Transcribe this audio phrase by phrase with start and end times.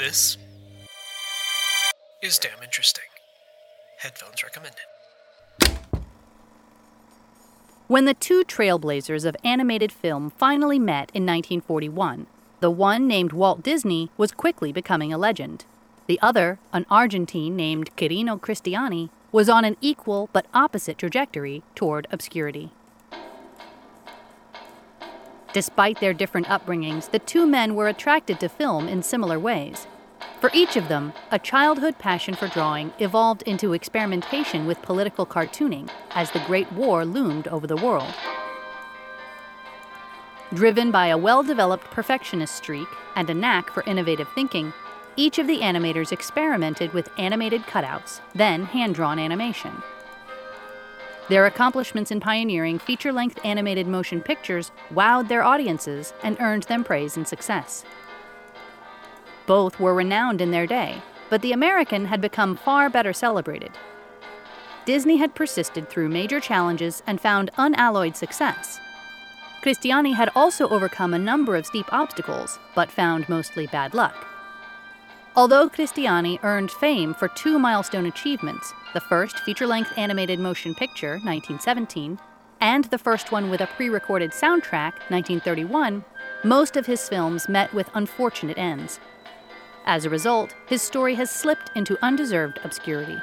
[0.00, 0.38] This
[2.22, 3.04] is damn interesting.
[3.98, 4.80] Headphones recommended.
[7.86, 12.26] When the two trailblazers of animated film finally met in 1941,
[12.60, 15.66] the one named Walt Disney was quickly becoming a legend.
[16.06, 22.08] The other, an Argentine named Quirino Cristiani, was on an equal but opposite trajectory toward
[22.10, 22.72] obscurity.
[25.52, 29.86] Despite their different upbringings, the two men were attracted to film in similar ways.
[30.40, 35.90] For each of them, a childhood passion for drawing evolved into experimentation with political cartooning
[36.12, 38.14] as the Great War loomed over the world.
[40.54, 44.72] Driven by a well developed perfectionist streak and a knack for innovative thinking,
[45.16, 49.82] each of the animators experimented with animated cutouts, then hand drawn animation.
[51.30, 56.82] Their accomplishments in pioneering feature length animated motion pictures wowed their audiences and earned them
[56.82, 57.84] praise and success.
[59.46, 63.70] Both were renowned in their day, but the American had become far better celebrated.
[64.84, 68.80] Disney had persisted through major challenges and found unalloyed success.
[69.62, 74.26] Cristiani had also overcome a number of steep obstacles, but found mostly bad luck.
[75.36, 81.20] Although Cristiani earned fame for two milestone achievements the first feature length animated motion picture,
[81.22, 82.18] 1917,
[82.60, 86.04] and the first one with a pre recorded soundtrack, 1931,
[86.44, 89.00] most of his films met with unfortunate ends.
[89.86, 93.18] As a result, his story has slipped into undeserved obscurity.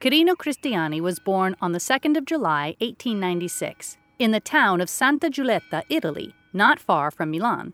[0.00, 5.30] Quirino Cristiani was born on the 2nd of July, 1896, in the town of Santa
[5.30, 7.72] Giulietta, Italy, not far from Milan.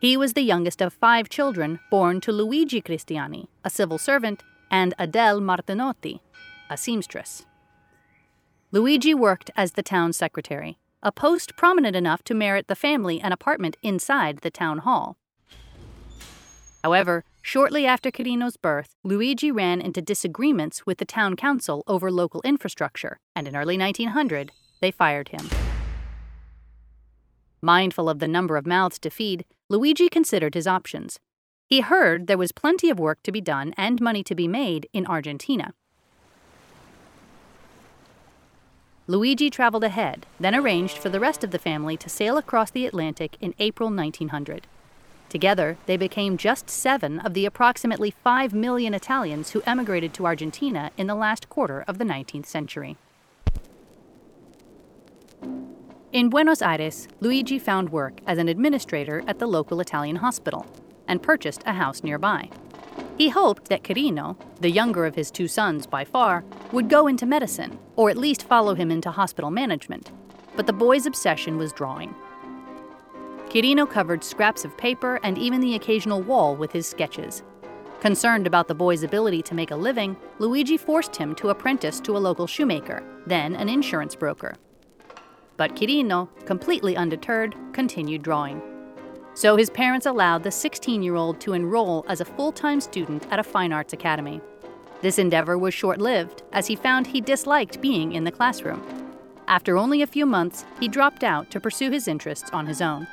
[0.00, 4.92] He was the youngest of five children born to Luigi Cristiani, a civil servant, and
[4.98, 6.20] Adele Martinotti,
[6.68, 7.46] a seamstress.
[8.70, 13.32] Luigi worked as the town secretary, a post prominent enough to merit the family an
[13.32, 15.16] apartment inside the town hall.
[16.82, 22.42] However, shortly after Quirino's birth, Luigi ran into disagreements with the town council over local
[22.42, 25.48] infrastructure, and in early 1900, they fired him.
[27.64, 31.18] Mindful of the number of mouths to feed, Luigi considered his options.
[31.66, 34.86] He heard there was plenty of work to be done and money to be made
[34.92, 35.72] in Argentina.
[39.06, 42.84] Luigi traveled ahead, then arranged for the rest of the family to sail across the
[42.84, 44.66] Atlantic in April 1900.
[45.30, 50.90] Together, they became just seven of the approximately 5 million Italians who emigrated to Argentina
[50.98, 52.98] in the last quarter of the 19th century.
[56.14, 60.64] In Buenos Aires, Luigi found work as an administrator at the local Italian hospital
[61.08, 62.48] and purchased a house nearby.
[63.18, 67.26] He hoped that Quirino, the younger of his two sons by far, would go into
[67.26, 70.12] medicine, or at least follow him into hospital management.
[70.54, 72.14] But the boy's obsession was drawing,
[73.48, 77.42] Quirino covered scraps of paper and even the occasional wall with his sketches.
[78.00, 82.16] Concerned about the boy's ability to make a living, Luigi forced him to apprentice to
[82.16, 84.54] a local shoemaker, then an insurance broker.
[85.56, 88.60] But Quirino, completely undeterred, continued drawing.
[89.34, 93.26] So his parents allowed the 16 year old to enroll as a full time student
[93.30, 94.40] at a fine arts academy.
[95.02, 98.82] This endeavor was short lived, as he found he disliked being in the classroom.
[99.46, 103.06] After only a few months, he dropped out to pursue his interests on his own.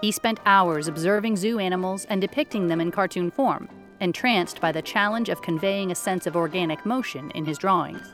[0.00, 3.68] He spent hours observing zoo animals and depicting them in cartoon form,
[4.00, 8.12] entranced by the challenge of conveying a sense of organic motion in his drawings.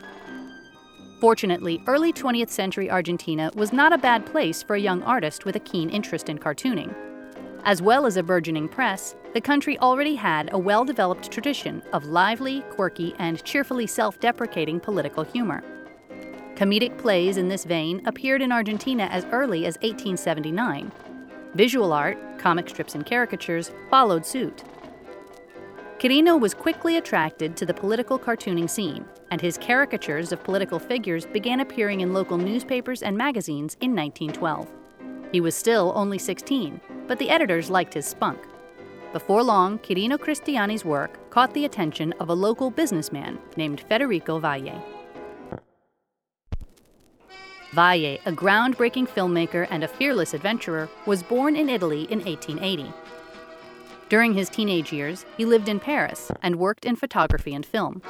[1.20, 5.56] Fortunately, early 20th century Argentina was not a bad place for a young artist with
[5.56, 6.94] a keen interest in cartooning.
[7.64, 12.06] As well as a burgeoning press, the country already had a well developed tradition of
[12.06, 15.62] lively, quirky, and cheerfully self deprecating political humor.
[16.54, 20.90] Comedic plays in this vein appeared in Argentina as early as 1879,
[21.54, 24.62] Visual art, comic strips and caricatures, followed suit.
[25.98, 31.26] Quirino was quickly attracted to the political cartooning scene, and his caricatures of political figures
[31.26, 34.68] began appearing in local newspapers and magazines in 1912.
[35.32, 38.38] He was still only 16, but the editors liked his spunk.
[39.12, 44.82] Before long, Quirino Cristiani's work caught the attention of a local businessman named Federico Valle.
[47.72, 52.92] Valle, a groundbreaking filmmaker and a fearless adventurer, was born in Italy in 1880.
[54.08, 58.02] During his teenage years, he lived in Paris and worked in photography and film.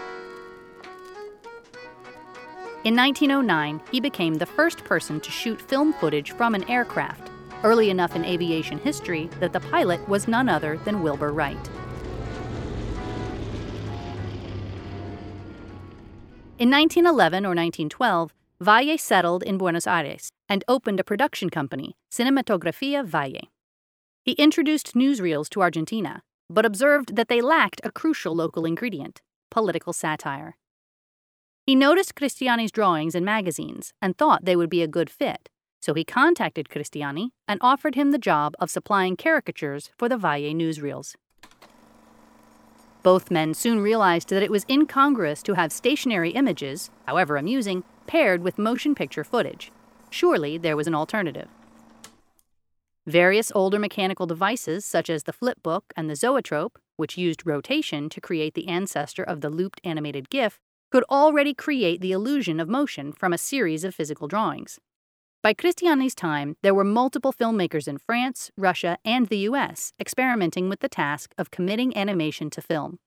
[2.82, 7.30] In 1909, he became the first person to shoot film footage from an aircraft,
[7.62, 11.68] early enough in aviation history that the pilot was none other than Wilbur Wright.
[16.58, 23.04] In 1911 or 1912, Valle settled in Buenos Aires and opened a production company, Cinematografia
[23.04, 23.50] Valle.
[24.22, 29.92] He introduced newsreels to Argentina, but observed that they lacked a crucial local ingredient political
[29.92, 30.56] satire.
[31.66, 35.48] He noticed Cristiani's drawings in magazines and thought they would be a good fit,
[35.80, 40.54] so he contacted Cristiani and offered him the job of supplying caricatures for the Valle
[40.54, 41.14] newsreels.
[43.02, 48.42] Both men soon realized that it was incongruous to have stationary images, however amusing, paired
[48.42, 49.72] with motion picture footage.
[50.10, 51.48] Surely there was an alternative.
[53.06, 58.20] Various older mechanical devices, such as the flipbook and the zoetrope, which used rotation to
[58.20, 60.60] create the ancestor of the looped animated GIF,
[60.90, 64.78] could already create the illusion of motion from a series of physical drawings.
[65.42, 70.81] By Cristiani's time, there were multiple filmmakers in France, Russia, and the US experimenting with
[70.81, 72.98] the task of committing animation to film.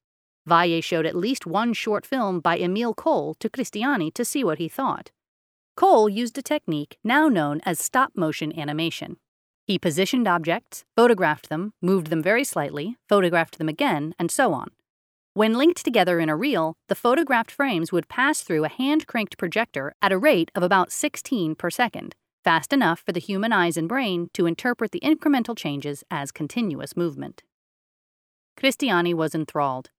[0.46, 4.58] Valle showed at least one short film by Emile Cohl to Cristiani to see what
[4.58, 5.12] he thought.
[5.76, 9.18] Cohl used a technique now known as stop motion animation.
[9.66, 14.72] He positioned objects, photographed them, moved them very slightly, photographed them again, and so on.
[15.36, 19.36] When linked together in a reel, the photographed frames would pass through a hand cranked
[19.40, 22.14] projector at a rate of about 16 per second,
[22.44, 26.96] fast enough for the human eyes and brain to interpret the incremental changes as continuous
[26.96, 27.42] movement.
[28.56, 29.90] Cristiani was enthralled.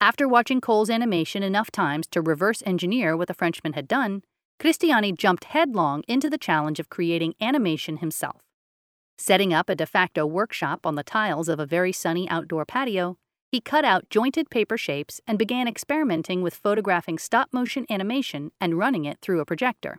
[0.00, 4.22] After watching Cohl's animation enough times to reverse engineer what the Frenchman had done,
[4.60, 8.42] Cristiani jumped headlong into the challenge of creating animation himself.
[9.18, 13.18] Setting up a de facto workshop on the tiles of a very sunny outdoor patio,
[13.50, 18.78] he cut out jointed paper shapes and began experimenting with photographing stop motion animation and
[18.78, 19.98] running it through a projector.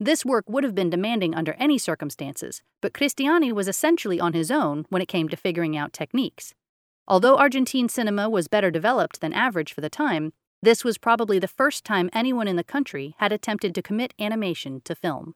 [0.00, 4.50] This work would have been demanding under any circumstances, but Cristiani was essentially on his
[4.50, 6.54] own when it came to figuring out techniques.
[7.08, 10.32] Although Argentine cinema was better developed than average for the time,
[10.62, 14.80] this was probably the first time anyone in the country had attempted to commit animation
[14.84, 15.34] to film.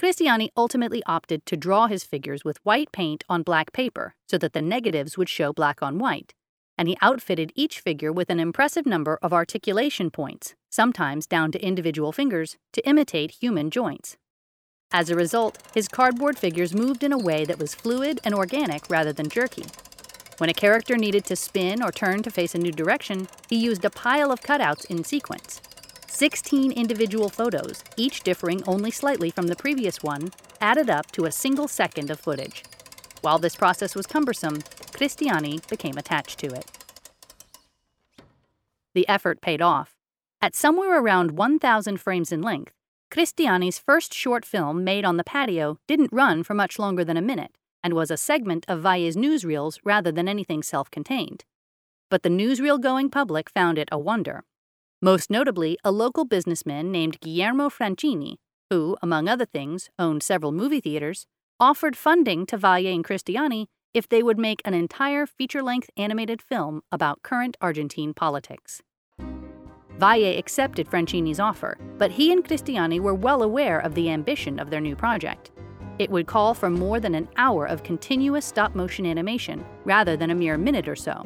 [0.00, 4.52] Cristiani ultimately opted to draw his figures with white paint on black paper so that
[4.52, 6.34] the negatives would show black on white,
[6.76, 11.60] and he outfitted each figure with an impressive number of articulation points, sometimes down to
[11.60, 14.16] individual fingers, to imitate human joints.
[14.92, 18.88] As a result, his cardboard figures moved in a way that was fluid and organic
[18.88, 19.66] rather than jerky.
[20.38, 23.84] When a character needed to spin or turn to face a new direction, he used
[23.84, 25.60] a pile of cutouts in sequence.
[26.08, 31.32] 16 individual photos, each differing only slightly from the previous one, added up to a
[31.32, 32.64] single second of footage.
[33.20, 34.58] While this process was cumbersome,
[34.92, 36.66] Cristiani became attached to it.
[38.94, 39.94] The effort paid off.
[40.40, 42.72] At somewhere around 1,000 frames in length,
[43.10, 47.22] Cristiani's first short film made on the patio didn't run for much longer than a
[47.22, 47.52] minute
[47.82, 51.44] and was a segment of Valle's newsreels rather than anything self contained.
[52.10, 54.44] But the newsreel going public found it a wonder.
[55.00, 58.34] Most notably, a local businessman named Guillermo Franchini,
[58.68, 61.24] who, among other things, owned several movie theaters,
[61.60, 66.42] offered funding to Valle and Cristiani if they would make an entire feature length animated
[66.42, 68.82] film about current Argentine politics.
[69.98, 74.68] Valle accepted Franchini's offer, but he and Cristiani were well aware of the ambition of
[74.68, 75.52] their new project.
[76.00, 80.30] It would call for more than an hour of continuous stop motion animation rather than
[80.30, 81.24] a mere minute or so.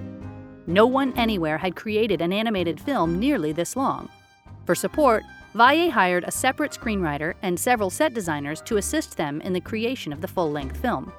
[0.66, 4.08] No one anywhere had created an animated film nearly this long.
[4.64, 5.24] For support,
[5.54, 10.12] Valle hired a separate screenwriter and several set designers to assist them in the creation
[10.12, 11.12] of the full length film.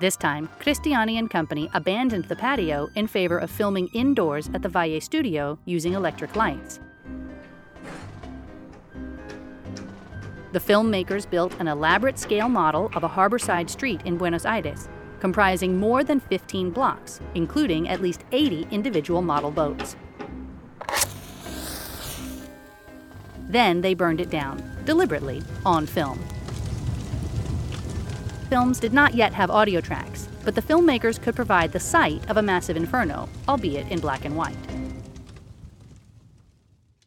[0.00, 4.68] This time, Cristiani and company abandoned the patio in favor of filming indoors at the
[4.68, 6.80] Valle studio using electric lights.
[10.52, 14.88] The filmmakers built an elaborate scale model of a harborside street in Buenos Aires,
[15.20, 19.96] comprising more than 15 blocks, including at least 80 individual model boats.
[23.48, 26.18] Then they burned it down, deliberately, on film
[28.50, 32.36] films did not yet have audio tracks, but the filmmakers could provide the sight of
[32.36, 34.56] a massive inferno, albeit in black and white.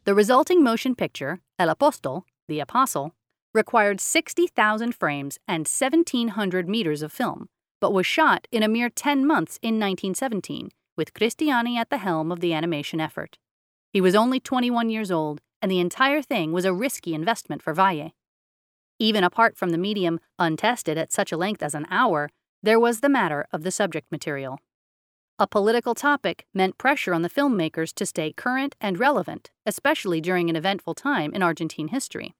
[0.04, 3.14] The resulting motion picture, El Apóstol, The Apostle,
[3.52, 7.48] required 60,000 frames and 1,700 meters of film,
[7.84, 12.32] but was shot in a mere 10 months in 1917, with Cristiani at the helm
[12.32, 13.36] of the animation effort.
[13.90, 17.74] He was only 21 years old, and the entire thing was a risky investment for
[17.74, 18.12] Valle.
[18.98, 22.30] Even apart from the medium untested at such a length as an hour,
[22.62, 24.60] there was the matter of the subject material.
[25.38, 30.48] A political topic meant pressure on the filmmakers to stay current and relevant, especially during
[30.48, 32.34] an eventful time in Argentine history.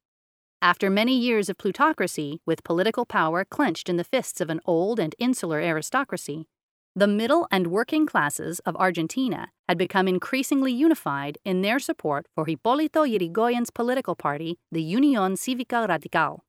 [0.63, 4.99] After many years of plutocracy, with political power clenched in the fists of an old
[4.99, 6.47] and insular aristocracy,
[6.97, 12.47] the middle and working classes of Argentina had become increasingly unified in their support for
[12.47, 16.45] Hipólito Yrigoyen's political party, the Unión Cívica Radical.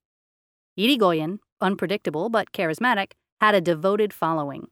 [0.77, 4.67] Yrigoyen, unpredictable but charismatic, had a devoted following.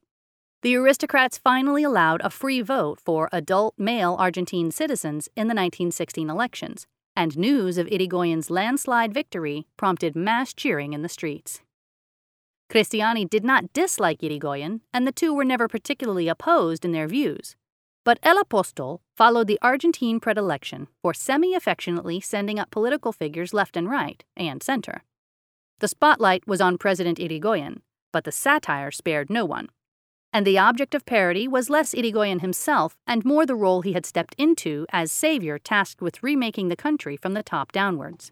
[0.61, 6.29] The aristocrats finally allowed a free vote for adult male Argentine citizens in the 1916
[6.29, 11.61] elections, and news of Irigoyen's landslide victory prompted mass cheering in the streets.
[12.69, 17.55] Cristiani did not dislike Irigoyen, and the two were never particularly opposed in their views.
[18.03, 23.77] But El Apostol followed the Argentine predilection for semi affectionately sending up political figures left
[23.77, 25.03] and right, and center.
[25.79, 29.69] The spotlight was on President Irigoyen, but the satire spared no one
[30.33, 34.05] and the object of parody was less Yrigoyen himself and more the role he had
[34.05, 38.31] stepped into as savior tasked with remaking the country from the top downwards.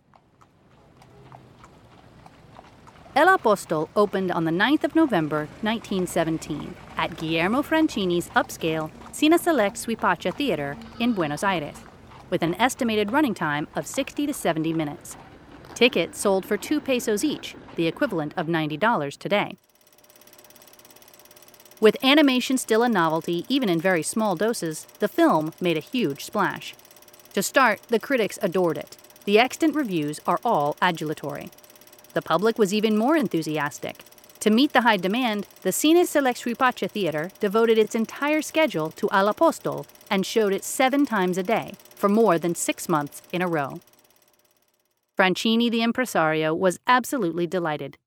[3.13, 9.75] El Apostol opened on the 9th of November 1917 at Guillermo Franchini's upscale Cine Select
[9.75, 11.75] Suipacha Theater in Buenos Aires,
[12.29, 15.17] with an estimated running time of 60 to 70 minutes.
[15.75, 19.57] Tickets sold for 2 pesos each, the equivalent of $90 today.
[21.81, 26.23] With animation still a novelty, even in very small doses, the film made a huge
[26.23, 26.75] splash.
[27.33, 28.97] To start, the critics adored it.
[29.25, 31.49] The extant reviews are all adulatory.
[32.13, 34.03] The public was even more enthusiastic.
[34.41, 39.09] To meet the high demand, the Cine Select Suipacha Theater devoted its entire schedule to
[39.11, 43.41] El Apostol and showed it seven times a day for more than six months in
[43.41, 43.79] a row.
[45.17, 47.97] Franchini, the impresario, was absolutely delighted.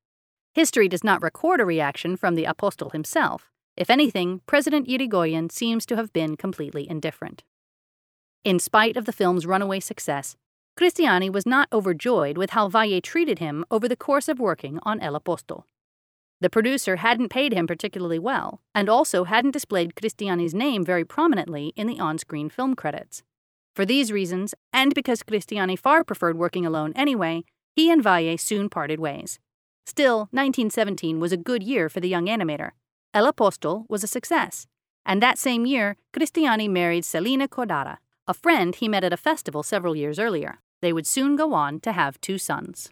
[0.53, 5.85] History does not record a reaction from the Apostol himself, if anything, President Yrigoyen seems
[5.87, 7.43] to have been completely indifferent.
[8.45, 10.37] In spite of the film's runaway success,
[10.79, 15.01] Cristiani was not overjoyed with how Valle treated him over the course of working on
[15.01, 15.67] El Apostol.
[16.41, 21.73] The producer hadn't paid him particularly well, and also hadn't displayed Cristiani's name very prominently
[21.77, 23.23] in the on screen film credits.
[23.75, 28.69] For these reasons, and because Cristiani far preferred working alone anyway, he and Valle soon
[28.69, 29.39] parted ways.
[29.87, 32.71] Still, 1917 was a good year for the young animator,
[33.15, 34.67] El Apostol was a success,
[35.07, 39.63] and that same year, Cristiani married Celina Cordara, a friend he met at a festival
[39.63, 40.59] several years earlier.
[40.83, 42.91] They would soon go on to have two sons.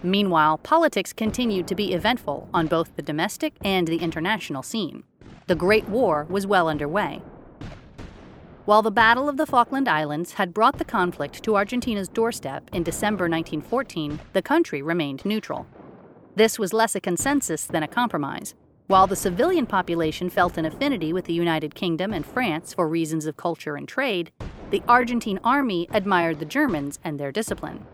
[0.00, 5.02] Meanwhile, politics continued to be eventful on both the domestic and the international scene.
[5.48, 7.20] The Great War was well underway.
[8.64, 12.84] While the Battle of the Falkland Islands had brought the conflict to Argentina's doorstep in
[12.84, 15.66] December 1914, the country remained neutral.
[16.36, 18.54] This was less a consensus than a compromise.
[18.88, 23.24] While the civilian population felt an affinity with the United Kingdom and France for reasons
[23.24, 24.30] of culture and trade,
[24.70, 27.86] the Argentine army admired the Germans and their discipline.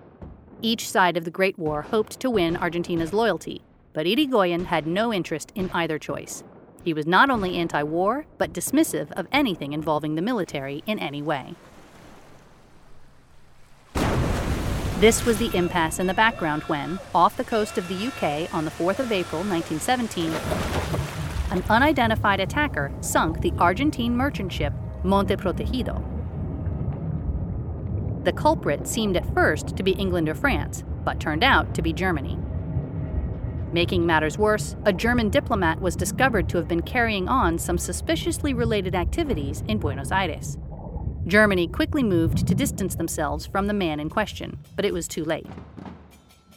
[0.60, 5.12] Each side of the Great War hoped to win Argentina's loyalty, but Irigoyen had no
[5.12, 6.42] interest in either choice.
[6.82, 11.22] He was not only anti war, but dismissive of anything involving the military in any
[11.22, 11.54] way.
[15.02, 18.64] This was the impasse in the background when, off the coast of the UK on
[18.64, 20.30] the 4th of April 1917,
[21.50, 26.00] an unidentified attacker sunk the Argentine merchant ship Monte Protegido.
[28.22, 31.92] The culprit seemed at first to be England or France, but turned out to be
[31.92, 32.38] Germany.
[33.72, 38.54] Making matters worse, a German diplomat was discovered to have been carrying on some suspiciously
[38.54, 40.58] related activities in Buenos Aires.
[41.26, 45.24] Germany quickly moved to distance themselves from the man in question, but it was too
[45.24, 45.46] late.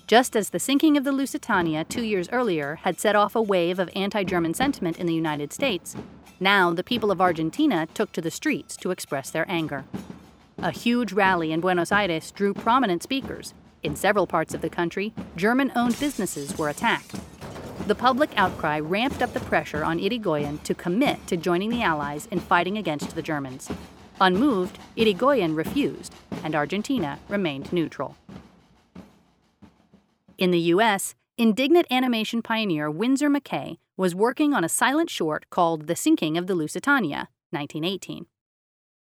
[0.08, 3.80] Just as the sinking of the Lusitania two years earlier had set off a wave
[3.80, 5.96] of anti German sentiment in the United States,
[6.40, 9.86] now the people of Argentina took to the streets to express their anger.
[10.58, 13.54] A huge rally in Buenos Aires drew prominent speakers.
[13.84, 17.14] In several parts of the country, German owned businesses were attacked.
[17.88, 22.28] The public outcry ramped up the pressure on Irigoyen to commit to joining the Allies
[22.32, 23.70] in fighting against the Germans.
[24.22, 28.16] Unmoved, Irigoyen refused, and Argentina remained neutral.
[30.38, 35.88] In the U.S., indignant animation pioneer Winsor McCay was working on a silent short called
[35.88, 38.26] The Sinking of the Lusitania, 1918.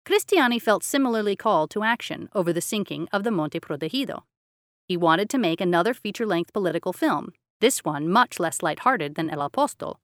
[0.05, 4.23] Cristiani felt similarly called to action over the sinking of the Monte Protegido.
[4.87, 9.31] He wanted to make another feature length political film, this one much less light-hearted than
[9.31, 9.99] El Apostol,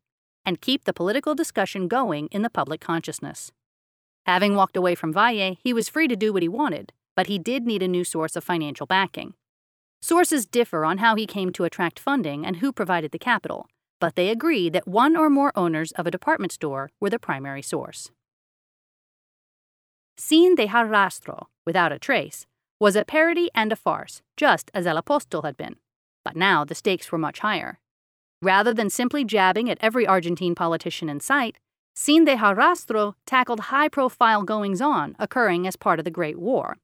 [0.44, 3.52] and keep the political discussion going in the public consciousness.
[4.26, 7.38] Having walked away from Valle, he was free to do what he wanted, but he
[7.38, 9.34] did need a new source of financial backing.
[10.02, 13.66] Sources differ on how he came to attract funding and who provided the capital,
[14.00, 17.62] but they agree that one or more owners of a department store were the primary
[17.62, 18.10] source.
[20.16, 22.46] Sin dejar rastro, without a trace,
[22.78, 25.76] was a parody and a farce, just as El Apostol had been.
[26.24, 27.78] But now the stakes were much higher.
[28.42, 31.58] Rather than simply jabbing at every Argentine politician in sight,
[31.94, 36.78] Sin de Rastro tackled high profile goings on occurring as part of the Great War.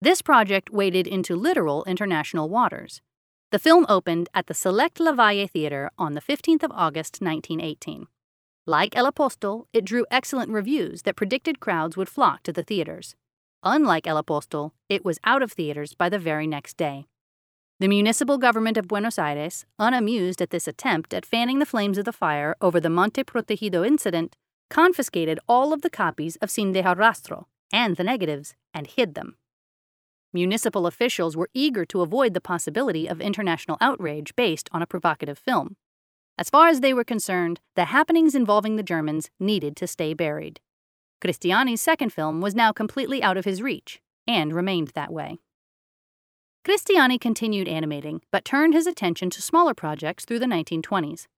[0.00, 3.00] This project waded into literal international waters.
[3.50, 8.06] The film opened at the Select La Lavalle Theater on the 15th of August 1918.
[8.66, 13.14] Like El Apostol, it drew excellent reviews that predicted crowds would flock to the theaters.
[13.62, 17.06] Unlike El Apostol, it was out of theaters by the very next day.
[17.78, 22.06] The municipal government of Buenos Aires, unamused at this attempt at fanning the flames of
[22.06, 24.34] the fire over the Monte Protegido incident,
[24.70, 29.36] confiscated all of the copies of Sin Dejar Rastro and the negatives and hid them.
[30.32, 35.38] Municipal officials were eager to avoid the possibility of international outrage based on a provocative
[35.38, 35.76] film.
[36.38, 40.60] As far as they were concerned, the happenings involving the Germans needed to stay buried.
[41.20, 45.40] Cristiani's second film was now completely out of his reach, and remained that way.
[46.66, 51.28] Cristiani continued animating, but turned his attention to smaller projects through the 1920s.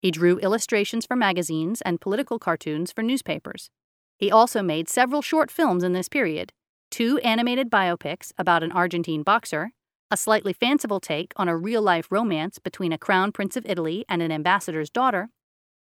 [0.00, 3.68] He drew illustrations for magazines and political cartoons for newspapers.
[4.16, 6.54] He also made several short films in this period
[6.90, 9.72] two animated biopics about an Argentine boxer
[10.10, 14.06] a slightly fanciful take on a real life romance between a crown prince of Italy
[14.08, 15.28] and an ambassador's daughter,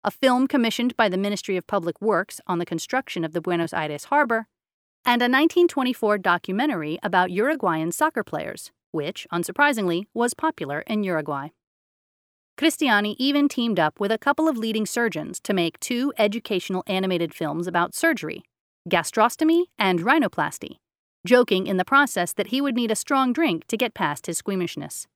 [0.05, 3.73] a film commissioned by the Ministry of Public Works on the construction of the Buenos
[3.73, 4.47] Aires harbor,
[5.05, 11.49] and a 1924 documentary about Uruguayan soccer players, which, unsurprisingly, was popular in Uruguay.
[12.57, 17.33] Cristiani even teamed up with a couple of leading surgeons to make two educational animated
[17.33, 18.43] films about surgery
[18.89, 20.77] gastrostomy and rhinoplasty,
[21.25, 24.37] joking in the process that he would need a strong drink to get past his
[24.37, 25.07] squeamishness.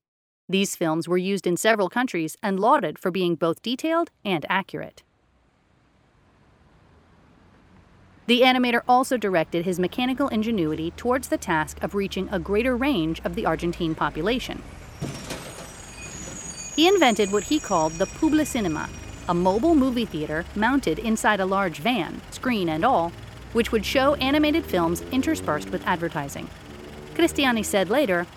[0.49, 5.03] These films were used in several countries and lauded for being both detailed and accurate.
[8.27, 13.21] The animator also directed his mechanical ingenuity towards the task of reaching a greater range
[13.23, 14.61] of the Argentine population.
[16.75, 18.89] He invented what he called the Publicinema,
[19.29, 23.13] a mobile movie theater mounted inside a large van, screen and all,
[23.53, 26.49] which would show animated films interspersed with advertising.
[27.15, 28.27] Cristiani said later,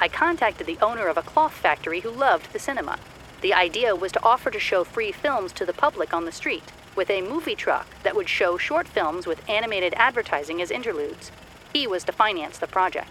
[0.00, 2.98] I contacted the owner of a cloth factory who loved the cinema.
[3.42, 6.72] The idea was to offer to show free films to the public on the street,
[6.96, 11.30] with a movie truck that would show short films with animated advertising as interludes.
[11.72, 13.10] He was to finance the project.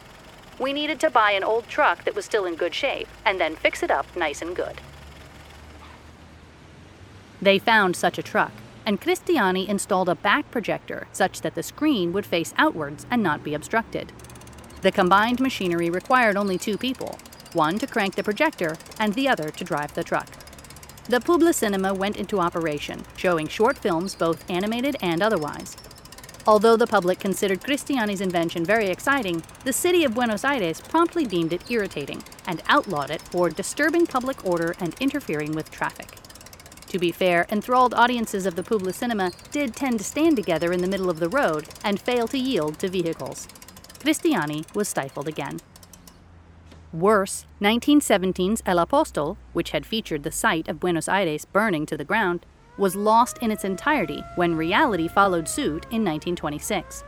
[0.60, 3.56] We needed to buy an old truck that was still in good shape and then
[3.56, 4.80] fix it up nice and good.
[7.42, 8.54] They found such a truck
[8.86, 13.44] and Cristiani installed a back projector such that the screen would face outwards and not
[13.44, 14.12] be obstructed.
[14.82, 17.18] The combined machinery required only two people
[17.54, 20.28] one to crank the projector and the other to drive the truck.
[21.10, 25.76] The Publicinema went into operation, showing short films both animated and otherwise.
[26.48, 31.52] Although the public considered Cristiani's invention very exciting, the city of Buenos Aires promptly deemed
[31.52, 36.16] it irritating and outlawed it for disturbing public order and interfering with traffic.
[36.88, 40.88] To be fair, enthralled audiences of the Publicinema did tend to stand together in the
[40.88, 43.48] middle of the road and fail to yield to vehicles.
[44.00, 45.60] Cristiani was stifled again.
[46.94, 52.06] Worse, 1917's El Apostol, which had featured the sight of Buenos Aires burning to the
[52.06, 52.46] ground,
[52.78, 57.04] was lost in its entirety when reality followed suit in 1926.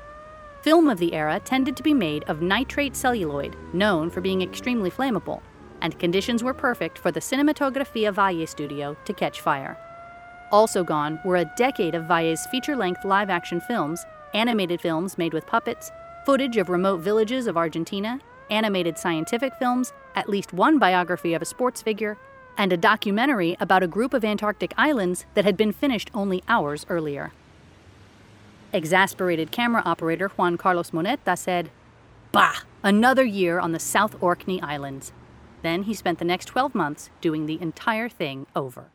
[0.63, 4.89] Film of the era tended to be made of nitrate celluloid, known for being extremely
[4.89, 5.43] flammable,
[5.81, 9.77] and conditions were perfect for the Cinematografia Valle studio to catch fire.
[10.51, 15.33] Also gone were a decade of Valle's feature length live action films, animated films made
[15.33, 15.91] with puppets,
[16.25, 21.45] footage of remote villages of Argentina, animated scientific films, at least one biography of a
[21.45, 22.17] sports figure,
[22.57, 26.85] and a documentary about a group of Antarctic islands that had been finished only hours
[26.89, 27.31] earlier.
[28.73, 31.69] Exasperated camera operator Juan Carlos Moneta said,
[32.31, 32.59] Bah!
[32.83, 35.11] Another year on the South Orkney Islands.
[35.61, 38.89] Then he spent the next 12 months doing the entire thing over.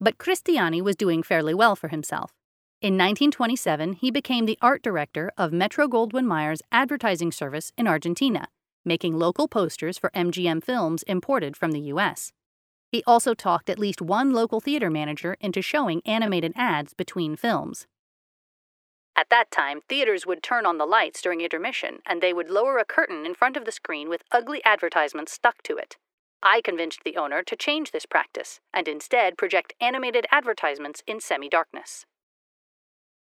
[0.00, 2.32] But Cristiani was doing fairly well for himself.
[2.82, 8.48] In 1927, he became the art director of Metro Goldwyn Mayer's advertising service in Argentina,
[8.86, 12.32] making local posters for MGM films imported from the U.S.
[12.90, 17.86] He also talked at least one local theater manager into showing animated ads between films.
[19.14, 22.78] At that time, theaters would turn on the lights during intermission and they would lower
[22.78, 25.98] a curtain in front of the screen with ugly advertisements stuck to it.
[26.42, 31.50] I convinced the owner to change this practice and instead project animated advertisements in semi
[31.50, 32.06] darkness.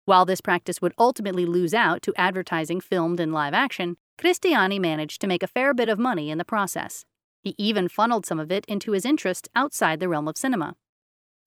[0.06, 5.20] While this practice would ultimately lose out to advertising filmed in live action, Cristiani managed
[5.22, 7.06] to make a fair bit of money in the process.
[7.42, 10.76] He even funneled some of it into his interests outside the realm of cinema.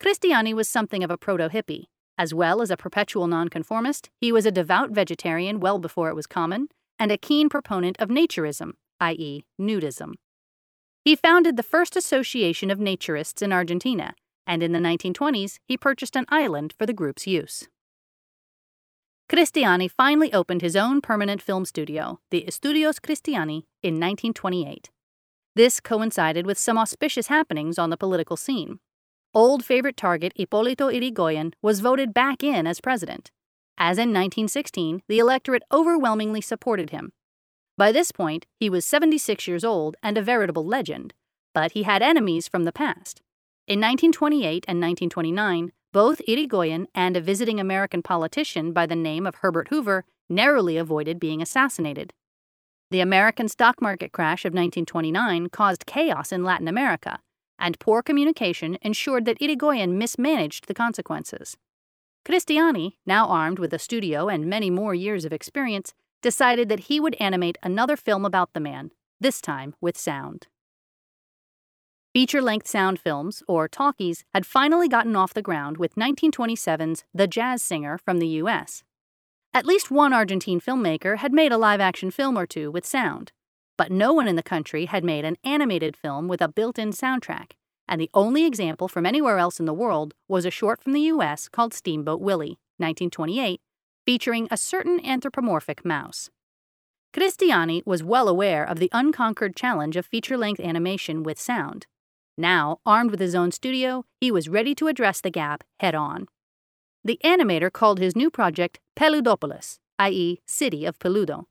[0.01, 1.87] Cristiani was something of a proto hippie,
[2.19, 6.27] as well as a perpetual nonconformist, he was a devout vegetarian well before it was
[6.27, 6.69] common,
[6.99, 10.15] and a keen proponent of naturism, i.e., nudism.
[11.05, 14.15] He founded the first association of naturists in Argentina,
[14.47, 17.69] and in the 1920s he purchased an island for the group's use.
[19.29, 24.89] Cristiani finally opened his own permanent film studio, the Estudios Cristiani, in 1928.
[25.55, 28.79] This coincided with some auspicious happenings on the political scene.
[29.35, 33.31] Old favorite target Hipólito Irigoyen was voted back in as president.
[33.77, 37.13] As in 1916, the electorate overwhelmingly supported him.
[37.77, 41.13] By this point, he was 76 years old and a veritable legend,
[41.53, 43.21] but he had enemies from the past.
[43.67, 49.37] In 1928 and 1929, both Irigoyen and a visiting American politician by the name of
[49.37, 52.13] Herbert Hoover narrowly avoided being assassinated.
[52.91, 57.21] The American stock market crash of 1929 caused chaos in Latin America,
[57.59, 61.57] and poor communication ensured that Irigoyen mismanaged the consequences.
[62.25, 67.01] Cristiani, now armed with a studio and many more years of experience, decided that he
[67.01, 70.47] would animate another film about the man, this time with sound.
[72.19, 77.29] Feature length sound films, or talkies, had finally gotten off the ground with 1927's The
[77.29, 78.83] Jazz Singer from the US.
[79.55, 83.31] At least one Argentine filmmaker had made a live action film or two with sound,
[83.77, 86.91] but no one in the country had made an animated film with a built in
[86.91, 87.53] soundtrack,
[87.87, 91.13] and the only example from anywhere else in the world was a short from the
[91.13, 93.61] US called Steamboat Willie, 1928,
[94.05, 96.31] featuring a certain anthropomorphic mouse.
[97.13, 101.87] Cristiani was well aware of the unconquered challenge of feature length animation with sound.
[102.41, 106.29] Now, armed with his own studio, he was ready to address the gap head on.
[107.03, 111.47] The animator called his new project Peludopolis, i.e., City of Peludo.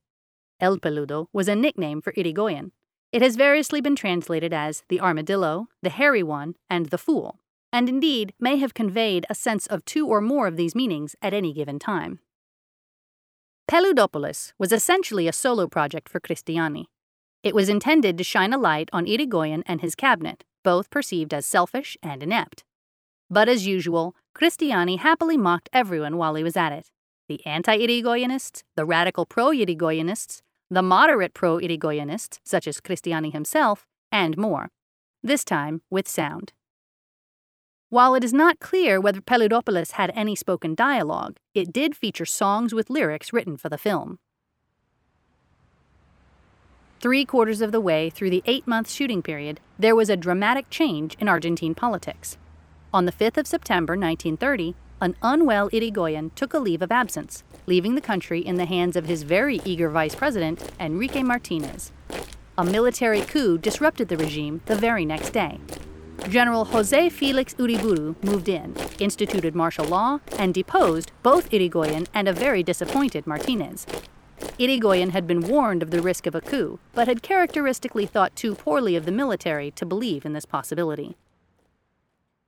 [0.61, 2.71] El Peludo was a nickname for Yrigoyen.
[3.11, 7.39] It has variously been translated as the armadillo, the hairy one, and the fool,
[7.73, 11.33] and indeed may have conveyed a sense of two or more of these meanings at
[11.33, 12.19] any given time.
[13.69, 16.85] Peludopolis was essentially a solo project for Cristiani.
[17.43, 21.45] It was intended to shine a light on Yrigoyen and his cabinet, both perceived as
[21.45, 22.65] selfish and inept.
[23.29, 26.91] But as usual, Cristiani happily mocked everyone while he was at it
[27.29, 33.85] the anti Yrigoyenists, the radical pro Yrigoyenists, the moderate pro Yrigoyenists, such as Cristiani himself,
[34.11, 34.67] and more.
[35.23, 36.51] This time with sound.
[37.87, 42.73] While it is not clear whether Peludopolis had any spoken dialogue, it did feature songs
[42.73, 44.19] with lyrics written for the film.
[46.99, 50.67] Three quarters of the way through the eight month shooting period, there was a dramatic
[50.71, 52.39] change in Argentine politics.
[52.91, 57.93] On the 5th of September 1930, an unwell Irigoyen took a leave of absence, leaving
[57.93, 61.91] the country in the hands of his very eager vice president, Enrique Martinez.
[62.57, 65.59] A military coup disrupted the regime the very next day.
[66.27, 72.33] General Jose Felix Uriburu moved in, instituted martial law, and deposed both Irigoyen and a
[72.33, 73.85] very disappointed Martinez.
[74.59, 78.55] Yrigoyen had been warned of the risk of a coup, but had characteristically thought too
[78.55, 81.15] poorly of the military to believe in this possibility.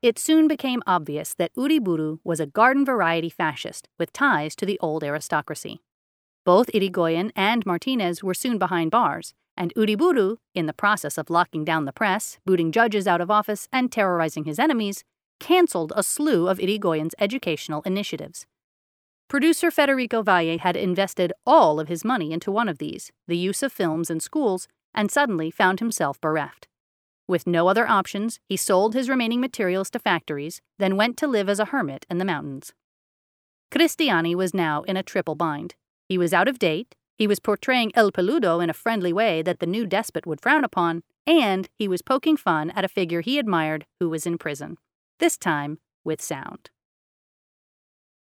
[0.01, 4.79] It soon became obvious that Uriburu was a garden variety fascist with ties to the
[4.79, 5.81] old aristocracy.
[6.45, 11.63] Both Yrigoyen and Martinez were soon behind bars, and Uriburu, in the process of locking
[11.63, 15.03] down the press, booting judges out of office, and terrorizing his enemies,
[15.39, 18.47] canceled a slew of Yrigoyen's educational initiatives.
[19.29, 23.61] Producer Federico Valle had invested all of his money into one of these, the use
[23.61, 26.67] of films in schools, and suddenly found himself bereft.
[27.27, 31.47] With no other options, he sold his remaining materials to factories, then went to live
[31.47, 32.73] as a hermit in the mountains.
[33.71, 35.75] Cristiani was now in a triple bind.
[36.07, 39.59] He was out of date, he was portraying El Peludo in a friendly way that
[39.59, 43.37] the new despot would frown upon, and he was poking fun at a figure he
[43.37, 44.79] admired who was in prison,
[45.19, 46.71] this time with sound.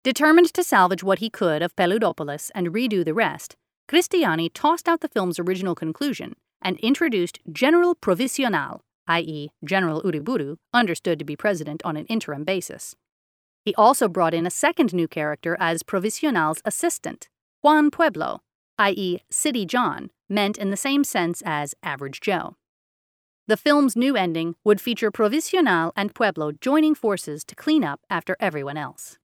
[0.05, 3.55] Determined to salvage what he could of Peludopolis and redo the rest,
[3.89, 11.17] Cristiani tossed out the film's original conclusion and introduced General Provisional, i.e., General Uriburu, understood
[11.17, 12.95] to be president on an interim basis.
[13.63, 17.27] He also brought in a second new character as Provisional's assistant,
[17.63, 18.43] Juan Pueblo,
[18.77, 22.57] i.e., City John, meant in the same sense as Average Joe.
[23.47, 28.37] The film's new ending would feature Provisional and Pueblo joining forces to clean up after
[28.39, 29.17] everyone else.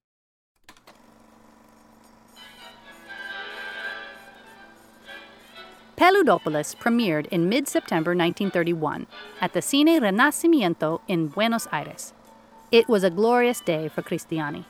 [6.01, 9.05] Peludopolis premiered in mid September 1931
[9.39, 12.13] at the Cine Renacimiento in Buenos Aires.
[12.71, 14.65] It was a glorious day for Cristiani.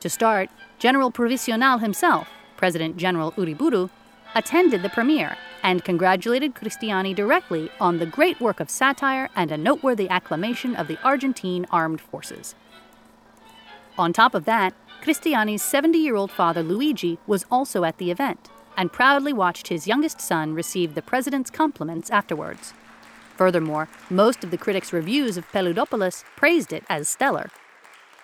[0.00, 3.88] To start, General Provisional himself, President General Uriburu,
[4.34, 9.56] attended the premiere and congratulated Cristiani directly on the great work of satire and a
[9.56, 12.54] noteworthy acclamation of the Argentine armed forces.
[13.96, 18.50] On top of that, Cristiani's 70 year old father Luigi was also at the event
[18.76, 22.72] and proudly watched his youngest son receive the president's compliments afterwards.
[23.36, 27.50] Furthermore, most of the critics' reviews of Peludopolis praised it as stellar.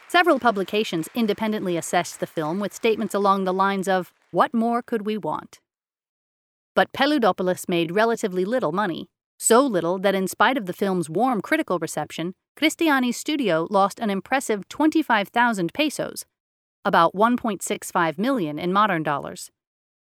[0.08, 5.06] Several publications independently assessed the film with statements along the lines of, What more could
[5.06, 5.60] we want?
[6.74, 9.08] But Peludopolis made relatively little money,
[9.38, 14.10] so little that in spite of the film's warm critical reception, Cristiani's studio lost an
[14.10, 16.24] impressive 25,000 pesos,
[16.84, 19.50] about 1.65 million in modern dollars.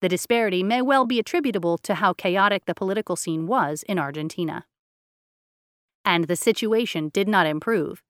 [0.02, 4.66] The disparity may well be attributable to how chaotic the political scene was in Argentina
[6.10, 8.02] and the situation did not improve.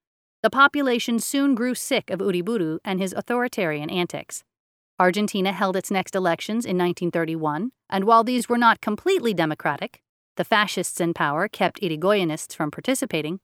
[0.41, 4.45] The population soon grew sick of Uriburu and his authoritarian antics.
[4.97, 10.01] Argentina held its next elections in 1931, and while these were not completely democratic,
[10.37, 13.41] the fascists in power kept Irigoyenists from participating,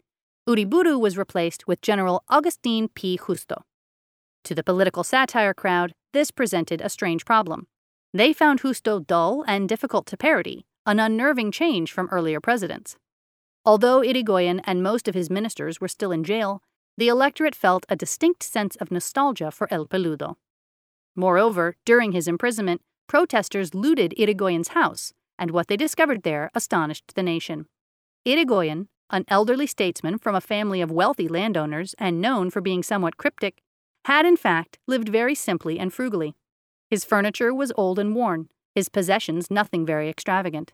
[0.47, 3.17] Uriburu was replaced with General Agustin P.
[3.17, 3.63] Justo.
[4.45, 7.67] To the political satire crowd, this presented a strange problem.
[8.13, 12.97] They found Justo dull and difficult to parody, an unnerving change from earlier presidents.
[13.65, 16.61] Although Irigoyen and most of his ministers were still in jail,
[16.97, 20.35] the electorate felt a distinct sense of nostalgia for El Peludo.
[21.15, 27.23] Moreover, during his imprisonment, protesters looted Irigoyen's house, and what they discovered there astonished the
[27.23, 27.67] nation.
[28.25, 33.17] Irigoyen, an elderly statesman from a family of wealthy landowners and known for being somewhat
[33.17, 33.61] cryptic,
[34.05, 36.35] had in fact lived very simply and frugally.
[36.95, 40.71] His furniture was old and worn, his possessions nothing very extravagant.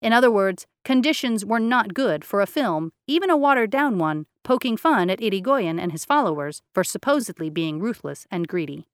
[0.00, 4.26] In other words, conditions were not good for a film, even a watered down one,
[4.44, 8.86] poking fun at Irigoyen and his followers for supposedly being ruthless and greedy.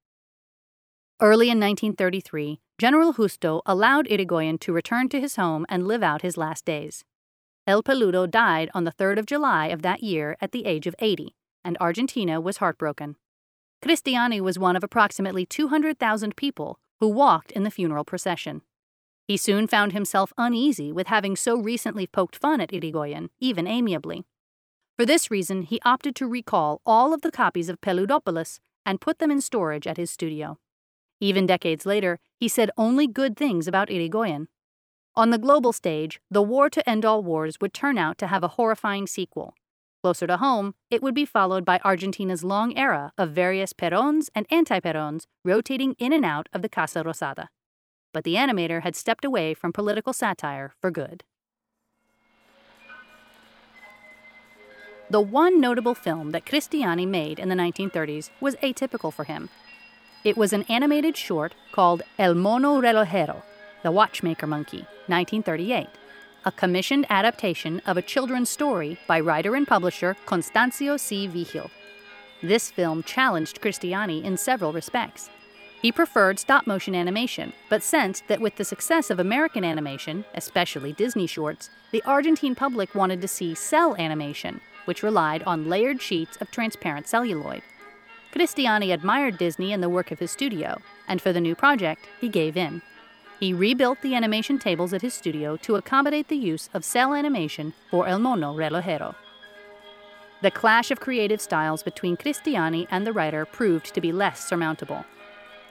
[1.21, 6.23] Early in 1933, General Justo allowed Irigoyen to return to his home and live out
[6.23, 7.05] his last days.
[7.67, 10.95] El Peludo died on the 3rd of July of that year at the age of
[10.97, 13.15] 80, and Argentina was heartbroken.
[13.83, 18.61] Cristiani was one of approximately 200,000 people who walked in the funeral procession.
[19.27, 24.23] He soon found himself uneasy with having so recently poked fun at Irigoyen, even amiably.
[24.97, 29.19] For this reason, he opted to recall all of the copies of Peludopolis and put
[29.19, 30.59] them in storage at his studio.
[31.19, 34.47] Even decades later, he said only good things about Irigoyen.
[35.17, 38.45] On the global stage, the war to end all wars would turn out to have
[38.45, 39.55] a horrifying sequel.
[40.03, 44.45] Closer to home, it would be followed by Argentina's long era of various Perons and
[44.51, 47.47] anti Perons rotating in and out of the Casa Rosada
[48.13, 51.23] but the animator had stepped away from political satire for good.
[55.09, 59.49] The one notable film that Cristiani made in the 1930s was atypical for him.
[60.23, 63.43] It was an animated short called El Mono Relojero,
[63.83, 65.87] The Watchmaker Monkey, 1938,
[66.45, 71.27] a commissioned adaptation of a children's story by writer and publisher Constancio C.
[71.27, 71.69] Vigil.
[72.41, 75.29] This film challenged Cristiani in several respects.
[75.81, 80.93] He preferred stop motion animation, but sensed that with the success of American animation, especially
[80.93, 86.37] Disney shorts, the Argentine public wanted to see cel animation, which relied on layered sheets
[86.37, 87.61] of transparent celluloid.
[88.33, 92.29] Cristiani admired Disney and the work of his studio, and for the new project, he
[92.29, 92.81] gave in.
[93.43, 97.73] He rebuilt the animation tables at his studio to accommodate the use of cel animation
[97.91, 99.15] for El Mono Relojero.
[100.41, 105.03] The clash of creative styles between Cristiani and the writer proved to be less surmountable.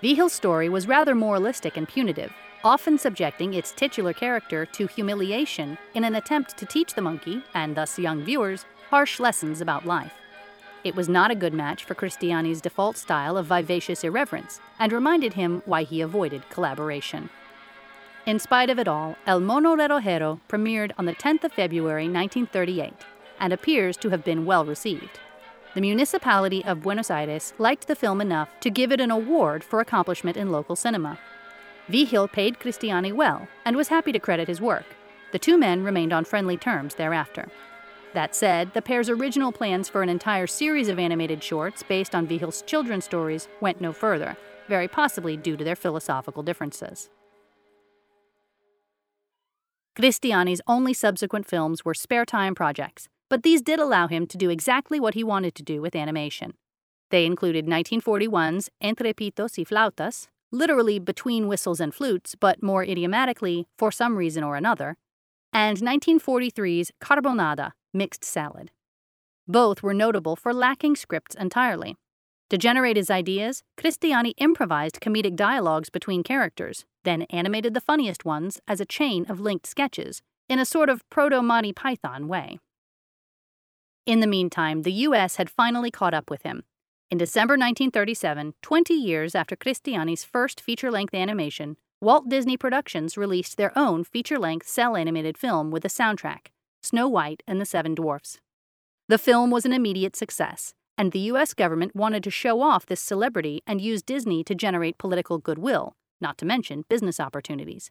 [0.03, 2.31] Vigil's story was rather moralistic and punitive,
[2.63, 7.75] often subjecting its titular character to humiliation in an attempt to teach the monkey, and
[7.75, 10.13] thus young viewers, harsh lessons about life.
[10.85, 15.33] It was not a good match for Cristiani's default style of vivacious irreverence, and reminded
[15.33, 17.31] him why he avoided collaboration.
[18.27, 22.93] In spite of it all, El Mono Relojero premiered on the 10th of February 1938
[23.41, 25.19] and appears to have been well received
[25.75, 29.81] the municipality of Buenos Aires liked the film enough to give it an award for
[29.81, 31.19] accomplishment in local cinema.
[31.89, 34.85] Vigil paid Cristiani well and was happy to credit his work.
[35.33, 37.49] The two men remained on friendly terms thereafter.
[38.13, 42.27] That said, the pair's original plans for an entire series of animated shorts based on
[42.27, 44.37] Vigil's children's stories went no further,
[44.69, 47.09] very possibly due to their philosophical differences.
[49.95, 54.49] Cristiani's only subsequent films were spare time projects, but these did allow him to do
[54.49, 56.55] exactly what he wanted to do with animation.
[57.11, 63.67] They included 1941's Entre Pitos y Flautas, literally between whistles and flutes, but more idiomatically,
[63.77, 64.97] for some reason or another,
[65.53, 68.71] and 1943's Carbonada, mixed salad.
[69.47, 71.97] Both were notable for lacking scripts entirely.
[72.49, 78.61] To generate his ideas, Cristiani improvised comedic dialogues between characters, then animated the funniest ones
[78.67, 82.59] as a chain of linked sketches, in a sort of proto Monty Python way.
[84.05, 85.37] In the meantime, the U.S.
[85.37, 86.65] had finally caught up with him.
[87.11, 93.57] In December 1937, 20 years after Cristiani's first feature length animation, Walt Disney Productions released
[93.57, 96.49] their own feature length cel animated film with a soundtrack,
[96.83, 98.41] Snow White and the Seven Dwarfs.
[99.09, 101.55] The film was an immediate success, and the U.S.
[101.55, 106.39] government wanted to show off this celebrity and use Disney to generate political goodwill, not
[106.39, 107.91] to mention business opportunities.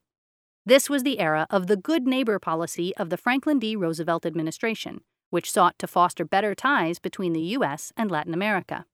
[0.65, 3.76] This was the era of the good neighbor policy of the Franklin D.
[3.76, 7.91] Roosevelt administration, which sought to foster better ties between the U.S.
[7.96, 8.86] and Latin America.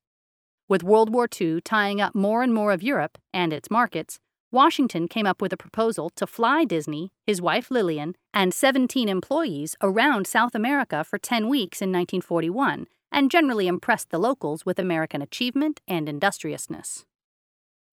[0.68, 4.20] With World War II tying up more and more of Europe and its markets,
[4.52, 9.76] Washington came up with a proposal to fly Disney, his wife Lillian, and 17 employees
[9.82, 15.22] around South America for 10 weeks in 1941 and generally impressed the locals with American
[15.22, 17.06] achievement and industriousness.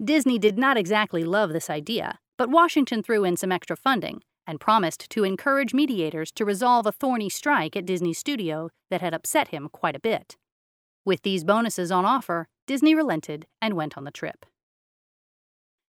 [0.02, 4.60] Disney did not exactly love this idea, but Washington threw in some extra funding and
[4.60, 9.48] promised to encourage mediators to resolve a thorny strike at Disney's studio that had upset
[9.48, 10.36] him quite a bit.
[11.04, 14.44] With these bonuses on offer, Disney relented and went on the trip.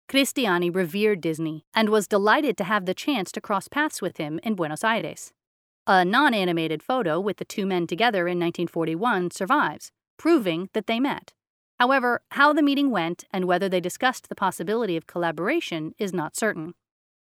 [0.09, 4.41] Cristiani revered Disney and was delighted to have the chance to cross paths with him
[4.43, 5.33] in Buenos Aires.
[5.87, 10.99] A non animated photo with the two men together in 1941 survives, proving that they
[10.99, 11.33] met.
[11.81, 16.37] However, how the meeting went and whether they discussed the possibility of collaboration is not
[16.37, 16.75] certain.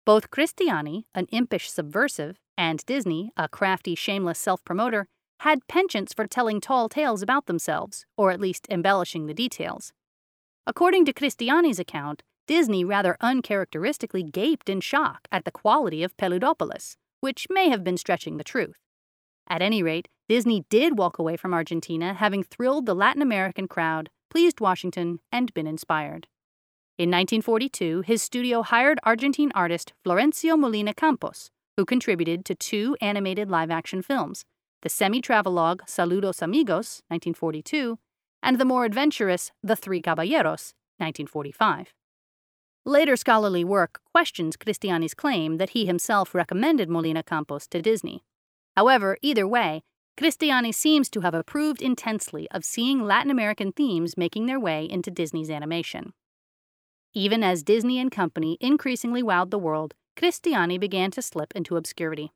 [0.05, 5.09] Both Cristiani, an impish subversive, and Disney, a crafty, shameless self promoter,
[5.41, 9.95] had penchants for telling tall tales about themselves, or at least embellishing the details.
[10.67, 16.99] According to Cristiani's account, Disney rather uncharacteristically gaped in shock at the quality of Peludopolis,
[17.21, 18.77] which may have been stretching the truth.
[19.49, 24.11] At any rate, Disney did walk away from Argentina having thrilled the Latin American crowd
[24.35, 26.27] pleased Washington, and been inspired.
[26.99, 33.49] In 1942, his studio hired Argentine artist Florencio Molina Campos, who contributed to two animated
[33.49, 34.45] live action films
[34.83, 37.97] the semi travelogue Saludos Amigos, 1942,
[38.43, 41.95] and the more adventurous The Three Caballeros, 1945.
[42.85, 48.25] Later scholarly work questions Cristiani's claim that he himself recommended Molina Campos to Disney.
[48.77, 49.85] However, either way,
[50.17, 55.11] Cristiani seems to have approved intensely of seeing Latin American themes making their way into
[55.11, 56.13] Disney's animation.
[57.13, 62.33] Even as Disney and Company increasingly wowed the world, Cristiani began to slip into obscurity.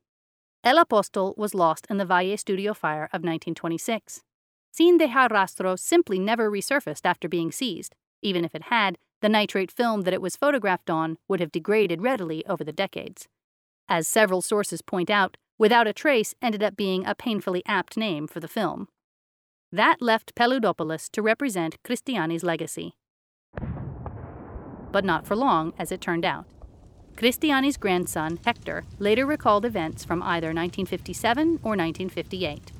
[0.61, 4.23] El Apostol was lost in the Valle Studio fire of 1926.
[4.71, 7.95] Sin Dejar Rastro simply never resurfaced after being seized.
[8.21, 12.01] Even if it had, the nitrate film that it was photographed on would have degraded
[12.01, 13.29] readily over the decades.
[13.87, 18.27] As several sources point out, Without a Trace ended up being a painfully apt name
[18.27, 18.87] for the film.
[19.73, 22.93] That left Peludopolis to represent Cristiani's legacy.
[24.93, 26.45] But not for long, as it turned out.
[27.17, 32.71] Cristiani's grandson, Hector, later recalled events from either 1957 or 1958.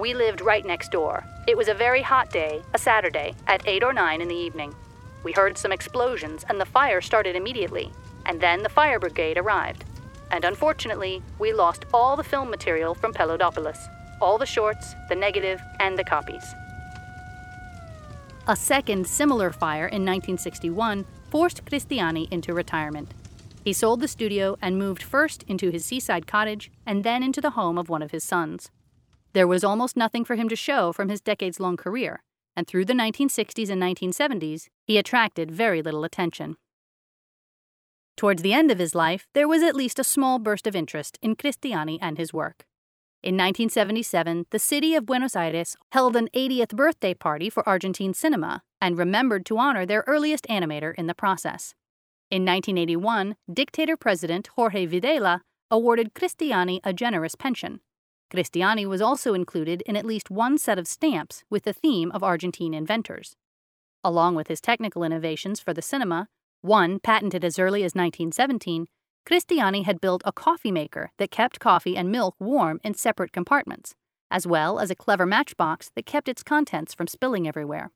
[0.00, 1.22] We lived right next door.
[1.46, 4.74] It was a very hot day, a Saturday, at 8 or 9 in the evening.
[5.22, 7.92] We heard some explosions and the fire started immediately,
[8.24, 9.84] and then the fire brigade arrived
[10.30, 13.88] and unfortunately, we lost all the film material from Peludopolis
[14.20, 16.54] all the shorts, the negative, and the copies.
[18.48, 23.12] A second similar fire in 1961 forced Cristiani into retirement.
[23.64, 27.50] He sold the studio and moved first into his seaside cottage and then into the
[27.50, 28.70] home of one of his sons.
[29.32, 32.22] There was almost nothing for him to show from his decades long career,
[32.54, 36.56] and through the 1960s and 1970s, he attracted very little attention.
[38.16, 41.18] Towards the end of his life, there was at least a small burst of interest
[41.20, 42.64] in Cristiani and his work.
[43.22, 48.62] In 1977, the city of Buenos Aires held an 80th birthday party for Argentine cinema
[48.80, 51.74] and remembered to honor their earliest animator in the process.
[52.30, 57.80] In 1981, dictator president Jorge Videla awarded Cristiani a generous pension.
[58.32, 62.22] Cristiani was also included in at least one set of stamps with the theme of
[62.22, 63.36] Argentine inventors.
[64.02, 66.28] Along with his technical innovations for the cinema,
[66.66, 68.86] one, patented as early as 1917,
[69.26, 73.94] Cristiani had built a coffee maker that kept coffee and milk warm in separate compartments,
[74.30, 77.90] as well as a clever matchbox that kept its contents from spilling everywhere.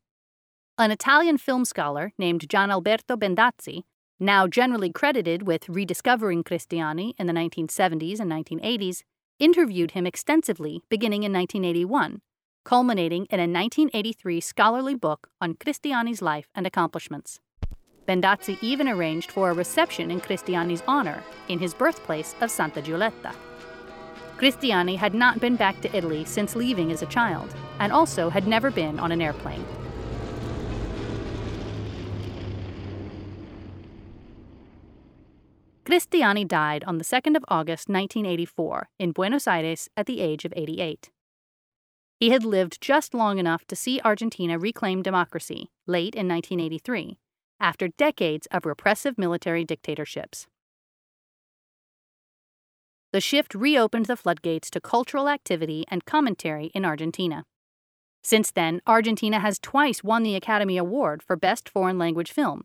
[0.78, 3.82] An Italian film scholar named Gian Alberto Bendazzi,
[4.18, 9.02] now generally credited with rediscovering Cristiani in the 1970s and 1980s,
[9.38, 12.20] interviewed him extensively beginning in 1981,
[12.64, 17.40] culminating in a 1983 scholarly book on Cristiani's life and accomplishments.
[18.10, 23.32] Bendazzi even arranged for a reception in Cristiani's honor in his birthplace of Santa Giulietta.
[24.36, 28.48] Cristiani had not been back to Italy since leaving as a child, and also had
[28.48, 29.64] never been on an airplane.
[35.84, 40.52] Cristiani died on the 2nd of August 1984 in Buenos Aires at the age of
[40.56, 41.12] 88.
[42.18, 47.16] He had lived just long enough to see Argentina reclaim democracy late in 1983
[47.60, 50.46] after decades of repressive military dictatorships.
[53.12, 57.44] the shift reopened the floodgates to cultural activity and commentary in Argentina.
[58.22, 62.64] Since then, Argentina has twice won the Academy Award for Best Foreign Language Film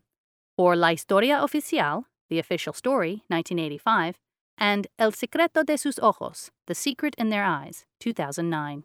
[0.56, 4.18] for La Historia Oficial, The Official Story, 1985,
[4.58, 8.84] and El Secreto de sus Ojos, The Secret in Their Eyes, 2009.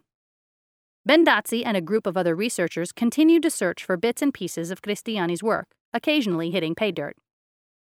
[1.07, 4.83] Bendazzi and a group of other researchers continued to search for bits and pieces of
[4.83, 7.17] Cristiani's work, occasionally hitting pay dirt.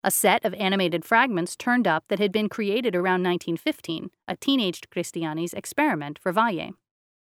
[0.03, 4.91] A set of animated fragments turned up that had been created around 1915, a teenaged
[4.91, 6.73] Cristiani's experiment for Valle.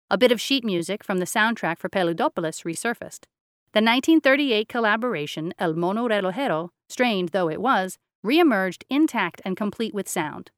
[0.09, 3.25] A bit of sheet music from the soundtrack for Peludopolis resurfaced.
[3.71, 10.09] The 1938 collaboration El Mono Relojero, strained though it was, reemerged intact and complete with
[10.09, 10.51] sound.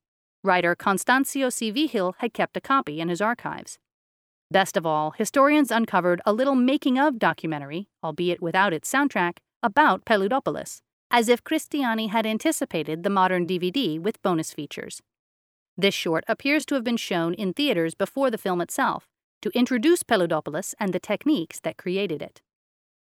[0.44, 1.70] Writer Constancio C.
[1.70, 3.78] Vigil had kept a copy in his archives.
[4.52, 10.06] Best of all, historians uncovered a little making of documentary, albeit without its soundtrack, about
[10.06, 10.82] Peludopolis,
[11.12, 15.02] as if Cristiani had anticipated the modern DVD with bonus features.
[15.78, 19.08] This short appears to have been shown in theaters before the film itself,
[19.44, 22.42] to introduce Peludopolis and the techniques that created it.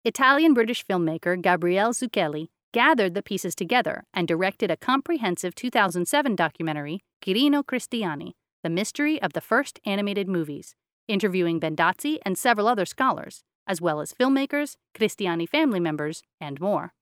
[0.04, 7.00] Italian British filmmaker Gabriele Zucchelli gathered the pieces together and directed a comprehensive 2007 documentary,
[7.24, 8.34] Quirino Cristiani
[8.64, 10.76] The Mystery of the First Animated Movies,
[11.08, 16.94] interviewing Bendazzi and several other scholars, as well as filmmakers, Cristiani family members, and more.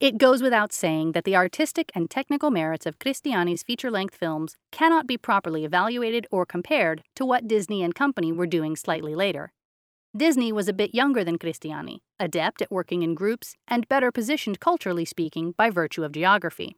[0.00, 4.56] It goes without saying that the artistic and technical merits of Cristiani's feature length films
[4.70, 9.52] cannot be properly evaluated or compared to what Disney and Company were doing slightly later.
[10.16, 14.60] Disney was a bit younger than Cristiani, adept at working in groups, and better positioned
[14.60, 16.76] culturally speaking by virtue of geography.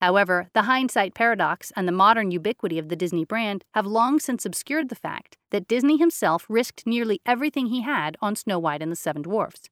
[0.00, 4.46] However, the hindsight paradox and the modern ubiquity of the Disney brand have long since
[4.46, 8.90] obscured the fact that Disney himself risked nearly everything he had on Snow White and
[8.90, 9.68] the Seven Dwarfs.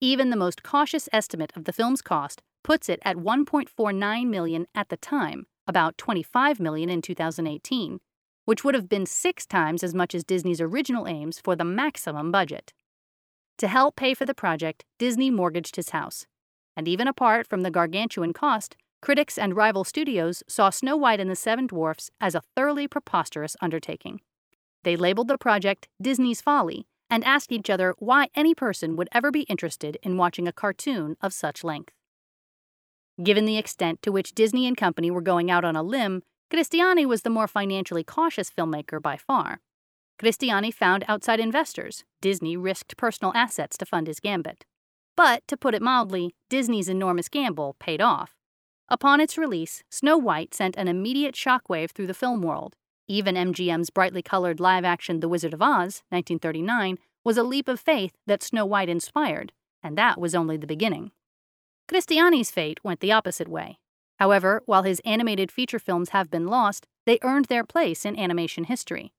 [0.00, 4.88] Even the most cautious estimate of the film's cost puts it at 1.49 million at
[4.88, 8.00] the time, about 25 million in 2018,
[8.44, 12.32] which would have been 6 times as much as Disney's original aims for the maximum
[12.32, 12.72] budget.
[13.58, 16.26] To help pay for the project, Disney mortgaged his house.
[16.76, 21.28] And even apart from the gargantuan cost, Critics and rival studios saw Snow White and
[21.28, 24.20] the Seven Dwarfs as a thoroughly preposterous undertaking.
[24.84, 29.32] They labeled the project Disney's Folly and asked each other why any person would ever
[29.32, 31.92] be interested in watching a cartoon of such length.
[33.20, 37.04] Given the extent to which Disney and Company were going out on a limb, Cristiani
[37.04, 39.60] was the more financially cautious filmmaker by far.
[40.20, 42.04] Cristiani found outside investors.
[42.20, 44.64] Disney risked personal assets to fund his gambit.
[45.16, 48.36] But, to put it mildly, Disney's enormous gamble paid off.
[48.92, 52.76] Upon its release, Snow White sent an immediate shockwave through the film world.
[53.08, 57.80] Even MGM's brightly colored live action The Wizard of Oz, 1939, was a leap of
[57.80, 61.10] faith that Snow White inspired, and that was only the beginning.
[61.88, 63.78] Cristiani's fate went the opposite way.
[64.18, 68.64] However, while his animated feature films have been lost, they earned their place in animation
[68.64, 69.14] history.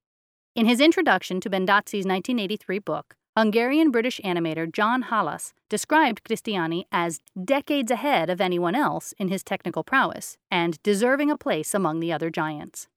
[0.54, 7.20] In his introduction to Bendazzi's 1983 book, Hungarian British animator John Halas described Cristiani as
[7.44, 12.14] decades ahead of anyone else in his technical prowess and deserving a place among the
[12.14, 12.88] other giants.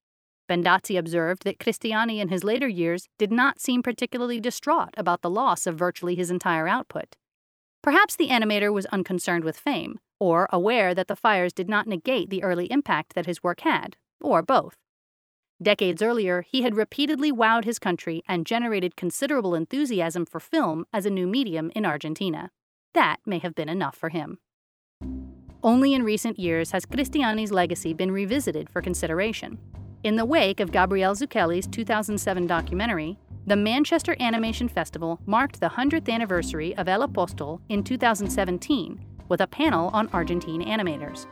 [0.46, 5.30] Bendazzi observed that Cristiani in his later years did not seem particularly distraught about the
[5.30, 7.16] loss of virtually his entire output.
[7.82, 12.28] Perhaps the animator was unconcerned with fame, or aware that the fires did not negate
[12.28, 14.76] the early impact that his work had, or both.
[15.62, 21.06] Decades earlier, he had repeatedly wowed his country and generated considerable enthusiasm for film as
[21.06, 22.50] a new medium in Argentina.
[22.92, 24.38] That may have been enough for him.
[25.62, 29.58] Only in recent years has Cristiani's legacy been revisited for consideration.
[30.04, 36.12] In the wake of Gabriele Zucchelli's 2007 documentary, the Manchester Animation Festival marked the 100th
[36.12, 41.26] anniversary of El Apostol in 2017 with a panel on Argentine animators.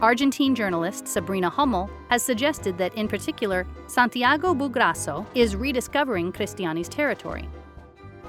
[0.00, 6.88] Argentine journalist Sabrina Hummel has suggested that, in particular, Santiago Bou Grasso is rediscovering Cristiani's
[6.88, 7.48] territory.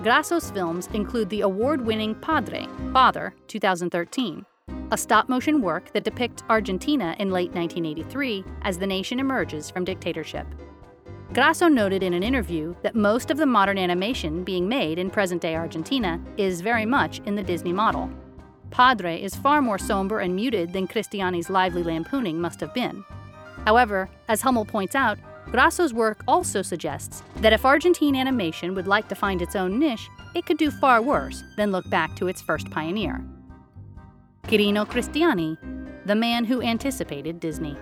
[0.02, 4.44] Grasso's films include the award winning Padre, Father, 2013,
[4.90, 9.86] a stop motion work that depicts Argentina in late 1983 as the nation emerges from
[9.86, 10.48] dictatorship.
[11.34, 15.40] Grasso noted in an interview that most of the modern animation being made in present
[15.40, 18.10] day Argentina is very much in the Disney model.
[18.72, 23.04] Padre is far more somber and muted than Cristiani's lively lampooning must have been.
[23.66, 25.18] However, as Hummel points out,
[25.48, 30.08] Grasso's work also suggests that if Argentine animation would like to find its own niche,
[30.36, 33.24] it could do far worse than look back to its first pioneer.
[34.44, 35.58] Quirino Cristiani,
[36.06, 37.76] the man who anticipated Disney.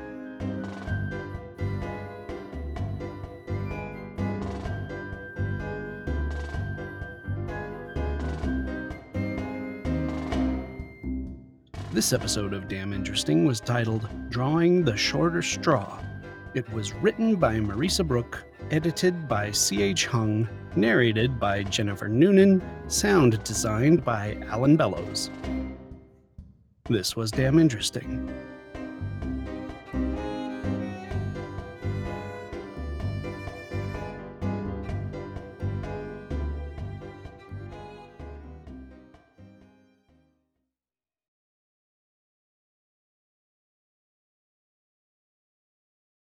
[11.98, 16.00] This episode of Damn Interesting was titled Drawing the Shorter Straw.
[16.54, 20.06] It was written by Marisa Brooke, edited by C.H.
[20.06, 25.32] Hung, narrated by Jennifer Noonan, sound designed by Alan Bellows.
[26.88, 28.32] This was damn interesting.